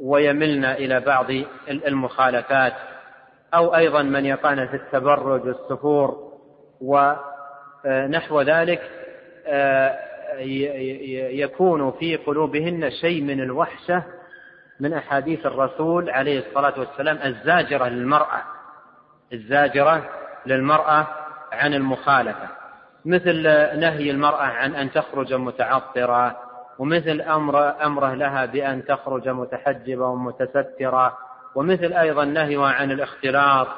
[0.00, 1.26] ويملن إلى بعض
[1.68, 2.72] المخالفات
[3.54, 6.32] أو أيضا من يقعن في التبرج والسفور
[6.80, 8.82] ونحو ذلك
[11.30, 14.02] يكون في قلوبهن شيء من الوحشة
[14.80, 18.42] من أحاديث الرسول عليه الصلاة والسلام الزاجرة للمرأة
[19.32, 20.10] الزاجرة
[20.46, 21.06] للمرأة
[21.52, 22.48] عن المخالفة.
[23.04, 23.42] مثل
[23.80, 26.36] نهي المرأة عن أن تخرج متعطرة
[26.78, 31.18] ومثل أمر أمره لها بأن تخرج متحجبة ومتسترة
[31.54, 33.68] ومثل أيضا نهيها عن الاختلاط.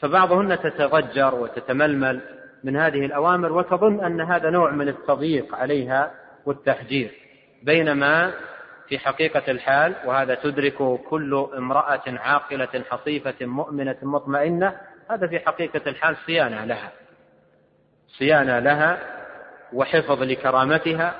[0.00, 2.20] فبعضهن تتضجر وتتململ
[2.64, 6.10] من هذه الأوامر وتظن أن هذا نوع من التضييق عليها
[6.46, 7.10] والتحجير.
[7.62, 8.32] بينما
[8.88, 14.76] في حقيقة الحال وهذا تدرك كل امرأة عاقلة حصيفة مؤمنة مطمئنة
[15.10, 17.03] هذا في حقيقة الحال صيانة لها.
[18.18, 18.98] صيانة لها
[19.72, 21.14] وحفظ لكرامتها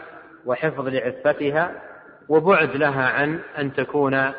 [0.46, 1.72] وحفظ لعفتها
[2.28, 4.32] وبعد لها عن أن تكون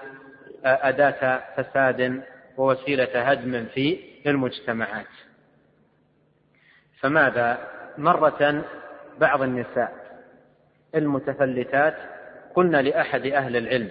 [0.65, 2.23] أداة فساد
[2.57, 5.05] ووسيلة هدم في المجتمعات.
[6.99, 7.57] فماذا؟
[7.97, 8.63] مرة
[9.19, 9.93] بعض النساء
[10.95, 11.95] المتفلتات
[12.55, 13.89] قلنا لأحد أهل العلم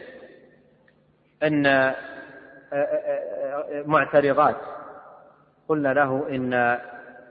[1.43, 1.95] أن
[3.87, 4.57] معترضات
[5.69, 6.79] قلنا له إن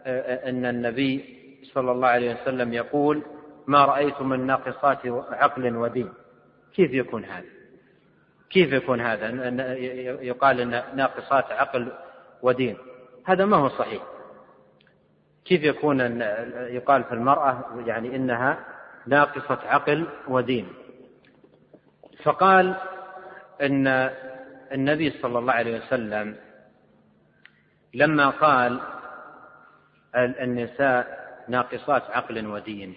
[0.06, 1.40] أن النبي
[1.74, 3.24] صلى الله عليه وسلم يقول
[3.68, 5.00] ما رأيت من ناقصات
[5.32, 6.14] عقل ودين.
[6.76, 7.46] كيف يكون هذا؟
[8.50, 9.28] كيف يكون هذا؟
[10.22, 11.92] يقال أن ناقصات عقل
[12.42, 12.78] ودين.
[13.26, 14.04] هذا ما هو صحيح.
[15.46, 16.22] كيف يكون أن
[16.70, 18.66] يقال في المرأة يعني إنها
[19.08, 20.68] ناقصة عقل ودين؟
[22.24, 22.76] فقال
[23.62, 23.88] أن
[24.72, 26.36] النبي صلى الله عليه وسلم
[27.94, 28.80] لما قال
[30.16, 32.96] النساء ناقصات عقل ودين.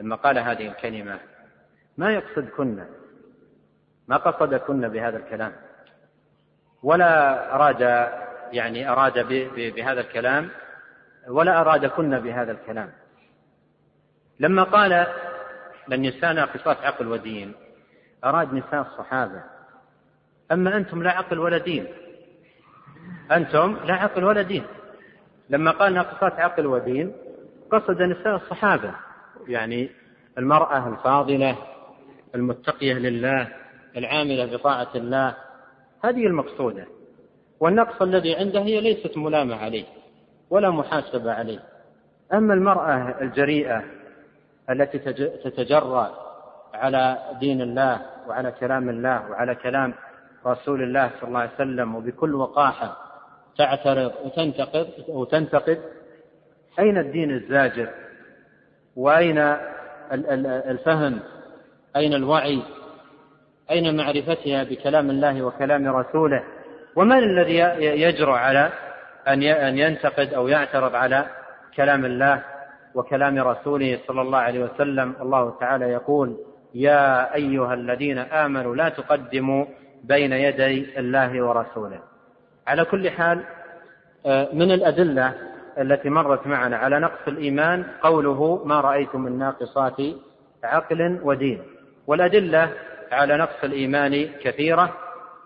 [0.00, 1.20] لما قال هذه الكلمة
[1.98, 2.84] ما يقصدكن
[4.08, 5.52] ما قصدكن بهذا الكلام؟
[6.82, 7.80] ولا أراد
[8.52, 10.50] يعني أراد بهذا الكلام
[11.28, 12.92] ولا أرادكن بهذا الكلام.
[14.40, 15.06] لما قال
[15.88, 17.54] للنساء ناقصات عقل ودين
[18.24, 19.42] أراد نساء الصحابة
[20.52, 21.86] أما أنتم لا عقل ولا دين.
[23.32, 24.64] أنتم لا عقل ولا دين.
[25.52, 27.12] لما قال ناقصات عقل ودين
[27.70, 28.94] قصد نساء الصحابة
[29.48, 29.90] يعني
[30.38, 31.56] المرأة الفاضلة
[32.34, 33.48] المتقية لله
[33.96, 35.34] العاملة بطاعة الله
[36.04, 36.86] هذه المقصودة.
[37.60, 39.84] والنقص الذي عنده هي ليست ملامة عليه
[40.50, 41.60] ولا محاسبة عليه.
[42.32, 43.82] أما المرأة الجريئة
[44.70, 44.98] التي
[45.44, 46.10] تتجرأ
[46.74, 49.94] على دين الله وعلى كلام الله وعلى كلام
[50.46, 53.11] رسول الله صلى الله عليه وسلم وبكل وقاحة
[53.58, 54.88] تعترض وتنتقد.
[55.08, 55.78] وتنتقد.
[56.78, 57.88] أين الدين الزاجر؟
[58.96, 59.38] وأين
[60.72, 61.20] الفهم؟
[61.96, 62.62] أين الوعي؟
[63.70, 66.42] أين معرفتها بكلام الله وكلام رسوله؟
[66.96, 67.56] ومن الذي
[68.02, 68.72] يجرؤ على
[69.28, 71.26] أن ينتقد أو يعترض على
[71.76, 72.42] كلام الله
[72.94, 76.36] وكلام رسوله صلى الله عليه وسلم؟ الله تعالى يقول
[76.74, 79.64] يا أيها الذين آمنوا لا تقدموا
[80.04, 82.00] بين يدي الله ورسوله.
[82.66, 83.44] على كل حال
[84.26, 85.34] آه، من الأدلة
[85.78, 89.96] التي مرت معنا على نقص الإيمان قوله ما رأيت من ناقصات
[90.64, 91.62] عقل ودين
[92.06, 92.72] والأدلة
[93.12, 94.96] على نقص الإيمان كثيرة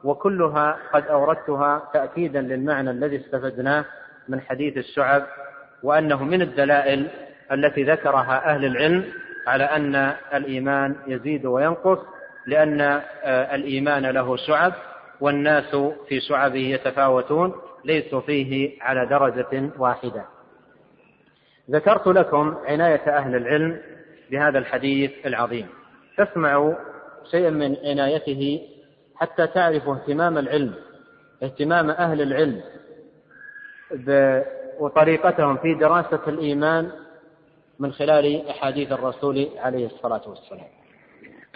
[0.05, 3.85] وكلها قد أوردتها تأكيدا للمعنى الذي استفدناه
[4.29, 5.23] من حديث الشعب
[5.83, 7.09] وأنه من الدلائل
[7.53, 9.05] التي ذكرها أهل العلم
[9.47, 11.99] على أن الإيمان يزيد وينقص
[12.47, 14.73] لأن آه، الإيمان له شعب
[15.21, 15.77] والناس
[16.09, 20.25] في شعبه يتفاوتون ليسوا فيه على درجة واحدة.
[21.71, 23.81] ذكرت لكم عناية أهل العلم
[24.31, 25.67] بهذا الحديث العظيم.
[26.19, 26.75] تسمعوا
[27.31, 28.61] شيئا من عنايته
[29.17, 30.75] حتى تعرفوا اهتمام العلم
[31.43, 32.61] اهتمام أهل العلم
[34.81, 36.91] وطريقتهم في دراسة الإيمان
[37.79, 40.69] من خلال أحاديث الرسول عليه الصلاة والسلام.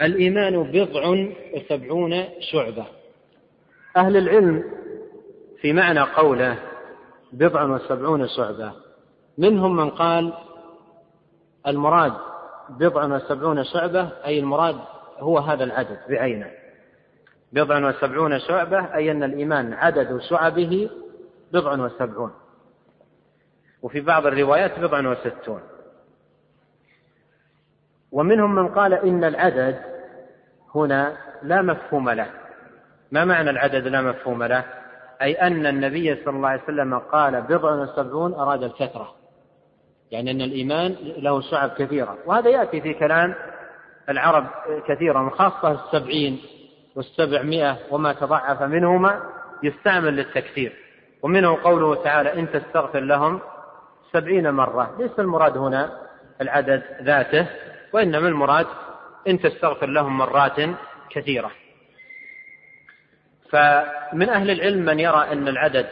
[0.01, 2.85] الإيمان بضع وسبعون شعبة.
[3.97, 4.63] أهل العلم.
[5.61, 6.57] في معنى قوله
[7.33, 8.73] بضع وسبعون شعبة
[9.37, 10.33] منهم من قال
[11.67, 12.13] المراد
[12.69, 14.75] بضع وسبعون شعبة أي المراد
[15.19, 16.51] هو هذا العدد بعينه.
[17.53, 20.89] بضع وسبعون شعبة أي أن الإيمان عدد شعبه
[21.53, 22.31] بضع وسبعون.
[23.81, 25.61] وفي بعض الروايات بضع وستون.
[28.11, 29.81] ومنهم من قال إن العدد
[30.75, 32.40] هنا لا مفهوم له.
[33.11, 34.63] ما معنى العدد لا مفهوم له؟
[35.21, 39.13] أي أن النبي صلى الله عليه وسلم قال بضع وسبعون أراد الكثرة.
[40.11, 42.17] يعني أن الإيمان له شعب كثيرة.
[42.25, 43.35] وهذا يأتي في كلام
[44.09, 44.47] العرب
[44.87, 46.41] كثيرا خاصة السبعين
[46.95, 49.23] والسبعمائة وما تضعف منهما
[49.63, 50.73] يستعمل للتكثير.
[51.21, 53.39] ومنه قوله تعالى إن تستغفر لهم
[54.13, 54.95] سبعين مرة.
[54.99, 55.91] ليس المراد هنا
[56.41, 57.47] العدد ذاته
[57.93, 58.67] وإنما المراد
[59.27, 60.59] إن تستغفر لهم مرات
[61.09, 61.51] كثيرة.
[63.51, 65.87] فمن أهل العلم من يرى أن العدد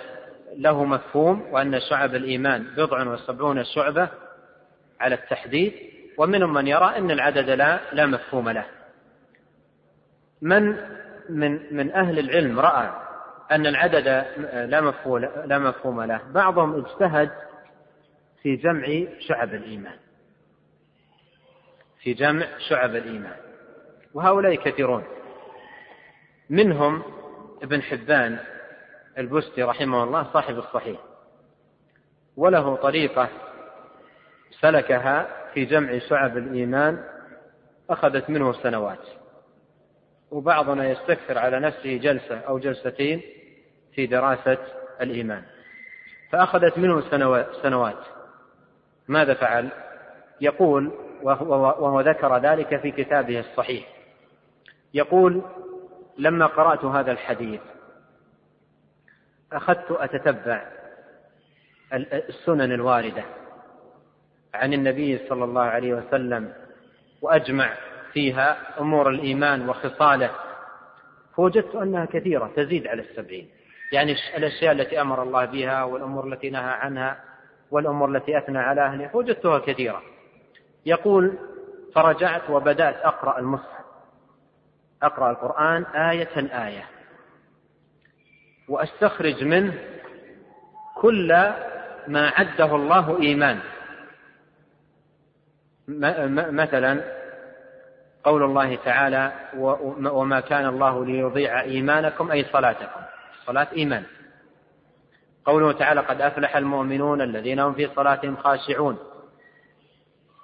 [0.57, 4.10] له مفهوم وأن شعب الإيمان بضع وسبعون شعبة
[4.99, 5.74] على التحديد
[6.18, 8.66] ومنهم من يرى أن العدد لا لا مفهوم له.
[10.41, 10.76] من
[11.30, 12.89] من من أهل العلم رأى
[13.51, 14.07] أن العدد
[14.70, 17.32] لا مفهوم لا مفهوم له بعضهم اجتهد
[18.41, 19.97] في جمع شعب الإيمان.
[22.03, 23.36] في جمع شعب الإيمان.
[24.14, 25.03] وهؤلاء كثيرون.
[26.49, 27.18] منهم
[27.64, 28.39] ابن حبان
[29.18, 30.99] البستي رحمه الله صاحب الصحيح.
[32.38, 33.30] وله طريقة
[34.62, 37.03] سلكها في جمع شعب الإيمان
[37.89, 38.99] أخذت منه سنوات.
[40.32, 43.22] وبعضنا يستكثر على نفسه جلسة أو جلستين
[43.93, 44.57] في دراسة
[45.01, 45.43] الإيمان.
[46.32, 47.01] فأخذت منه
[47.62, 47.97] سنوات.
[49.07, 49.70] ماذا فعل؟
[50.41, 50.91] يقول
[51.22, 53.88] وهو ذكر ذلك في كتابه الصحيح.
[54.93, 55.43] يقول
[56.20, 57.61] لما قرأت هذا الحديث
[59.53, 60.67] أخذت أتتبع
[62.13, 63.24] السنن الواردة
[64.53, 66.53] عن النبي صلى الله عليه وسلم
[67.22, 67.74] وأجمع
[68.13, 70.32] فيها أمور الإيمان وخصاله.
[71.36, 73.49] فوجدت أنها كثيرة تزيد على السبعين.
[73.91, 77.24] يعني الأشياء التي أمر الله بها والأمور التي نهى عنها
[77.72, 80.01] والأمور التي أثنى على أهله وجدتها كثيرة.
[80.86, 81.38] يقول
[81.95, 83.78] فرجعت وبدأت أقرأ المصحف
[85.04, 86.86] أقرأ القرآن آية آية.
[88.70, 89.74] وأستخرج منه
[90.95, 91.28] كل
[92.08, 93.60] ما عده الله إيمان.
[96.52, 97.20] مثلا
[98.24, 99.32] قول الله تعالى
[99.97, 103.02] وما كان الله ليضيع إيمانكم أي صلاتكم.
[103.39, 104.04] الصلاة إيمان.
[105.45, 108.97] قوله تعالى قد أفلح المؤمنون الذين هم في صلاتهم خاشعون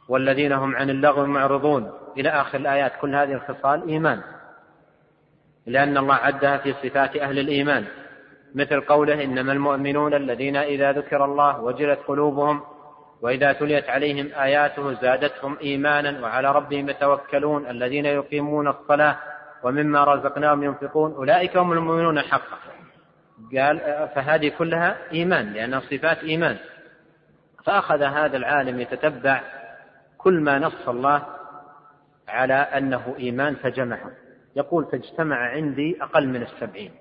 [0.09, 1.91] والذين هم عن اللغو معرضون.
[2.17, 4.21] إلى آخر الآيات كل هذه الخصال إيمان.
[5.67, 7.85] لأن الله عدها في صفات أهل الإيمان.
[8.55, 12.61] مثل قوله إنما المؤمنون الذين إذا ذكر الله وجلت قلوبهم
[13.21, 19.17] وإذا تليت عليهم آياته زادتهم إيمانا وعلى ربهم يتوكلون الذين يقيمون الصلاة
[19.63, 22.57] ومما رزقناهم ينفقون أولئك هم المؤمنون حقا.
[23.57, 23.79] قال
[24.15, 26.57] فهذه كلها إيمان لأنها صفات إيمان.
[27.65, 29.41] فأخذ هذا العالم يتتبع
[30.17, 31.25] كل ما نص الله
[32.27, 34.11] على أنه إيمان فجمعه.
[34.55, 36.91] يقول فاجتمع عندي أقل من السبعين.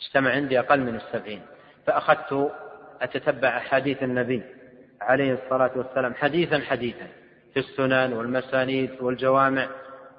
[0.00, 1.42] اجتمع عندي أقل من السبعين.
[1.86, 2.52] فأخذت
[3.02, 4.42] أتتبع أحاديث النبي
[5.00, 7.06] عليه الصلاة والسلام حديثا حديثا
[7.54, 9.68] في السنن والمسانيد والجوامع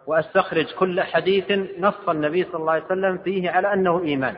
[0.08, 4.36] وأستخرج كل حديث نص النبي صلى الله عليه وسلم فيه على أنه إيمان.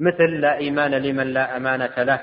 [0.00, 2.20] مثل لا إيمان لمن لا أمانة له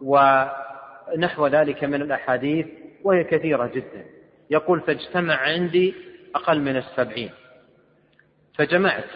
[0.00, 2.66] ونحو ذلك من الأحاديث
[3.04, 4.04] وهي كثيرة جدا.
[4.50, 5.94] يقول فاجتمع عندي
[6.34, 7.30] أقل من السبعين.
[8.58, 9.10] فجمعت.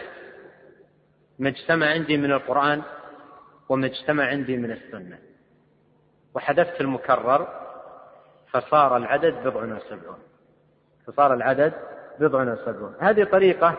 [1.39, 2.81] ما اجتمع عندي من القرآن
[3.69, 5.19] وما اجتمع عندي من السنة.
[6.33, 7.47] وحذفت المكرر
[8.49, 10.19] فصار العدد بضع وسبعون.
[11.07, 11.73] فصار العدد
[12.19, 12.95] بضع وسبعون.
[12.99, 13.75] هذه طريقة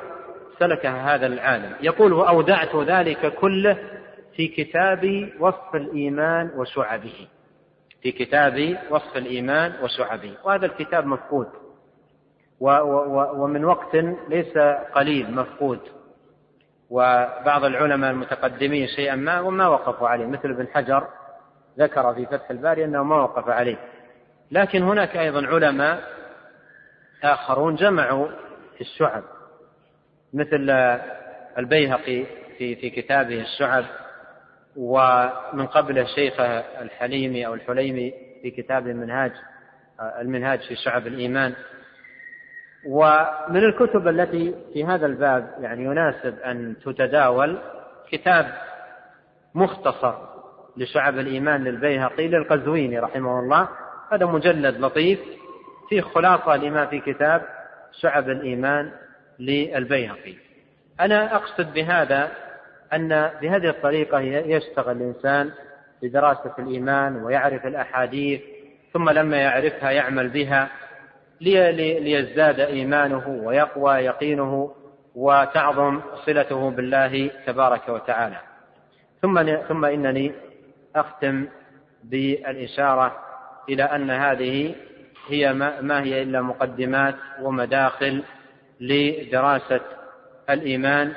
[0.58, 1.76] سلكها هذا العالم.
[1.80, 3.78] يقول وأودعت ذلك كله
[4.36, 7.28] في كتاب وصف الإيمان وشعبه.
[8.02, 10.34] في كتاب وصف الإيمان وشعبه.
[10.44, 11.48] وهذا الكتاب مفقود.
[12.60, 13.96] ومن وقت
[14.28, 14.58] ليس
[14.94, 15.80] قليل مفقود.
[16.90, 20.26] وبعض العلماء المتقدمين شيئا ما وما وقفوا عليه.
[20.26, 21.08] مثل ابن حجر
[21.78, 23.76] ذكر في فتح الباري أنه ما وقف عليه.
[24.50, 26.02] لكن هناك أيضا علماء
[27.24, 28.28] آخرون جمعوا
[28.74, 29.22] في الشعب.
[30.34, 30.70] مثل
[31.58, 32.24] البيهقي
[32.58, 33.84] في في كتابه الشعب
[34.76, 36.40] ومن قبله الشيخ
[36.80, 39.32] الحليمي أو الحليمي في كتاب المنهاج
[40.20, 41.54] المنهاج في شعب الإيمان.
[42.86, 47.58] ومن الكتب التي في هذا الباب يعني يناسب أن تتداول
[48.10, 48.52] كتاب
[49.54, 50.14] مختصر
[50.76, 53.68] لشعب الإيمان للبيهقي للقزويني رحمه الله.
[54.12, 55.20] هذا مجلد لطيف
[55.88, 57.42] فيه خلاصة لما في كتاب
[58.00, 58.90] شعب الإيمان
[59.38, 60.34] للبيهقي.
[61.00, 62.28] أنا أقصد بهذا
[62.92, 65.50] أن بهذه الطريقة يشتغل الإنسان
[66.02, 68.40] بدراسة الإيمان ويعرف الأحاديث
[68.92, 70.68] ثم لما يعرفها يعمل بها.
[71.40, 74.74] ليزداد إيمانه ويقوى يقينه
[75.14, 78.36] وتعظم صلته بالله تبارك وتعالى.
[79.22, 80.32] ثم ثم إنني
[80.96, 81.46] أختم
[82.04, 83.16] بالإشارة
[83.68, 84.74] إلى أن هذه
[85.28, 88.22] هي ما هي إلا مقدمات ومداخل
[88.80, 89.80] لدراسة
[90.50, 91.12] الإيمان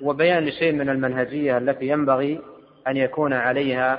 [0.00, 2.40] وبيان لشيء من المنهجية التي ينبغي
[2.88, 3.98] أن يكون عليها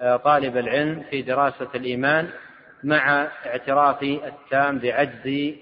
[0.00, 2.28] آه، طالب العلم في دراسة الإيمان
[2.84, 5.56] مع اعترافي التام بعجزي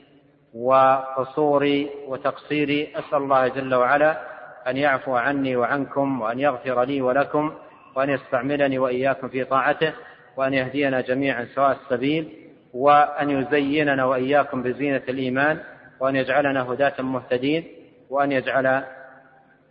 [0.55, 4.21] وقصوري وتقصيري أسأل الله جل وعلا
[4.69, 7.53] أن يعفو عني وعنكم وأن يغفر لي ولكم
[7.97, 9.93] وأن يستعملني وإياكم في طاعته
[10.37, 12.33] وأن يهدينا جميعا سواء السبيل
[12.75, 15.61] وأن يزيننا وإياكم بزينة الإيمان
[16.01, 17.65] وأن يجعلنا هداة مهتدين
[18.11, 18.85] وأن يجعل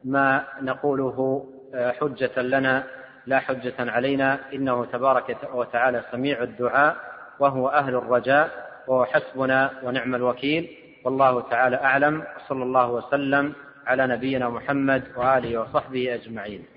[0.04, 2.84] ما نقوله حجة لنا
[3.28, 4.40] لا حجة علينا.
[4.54, 6.96] إنه تبارك وتعالى سميع الدعاء.
[7.40, 8.50] وهو أهل الرجاء
[8.88, 10.78] وهو حسبنا ونعم الوكيل.
[11.04, 13.54] والله تعالى أعلم وصلى الله وسلم
[13.88, 16.75] على نبينا محمد وآله وصحبه أجمعين.